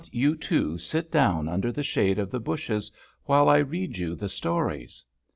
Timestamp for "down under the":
1.11-1.83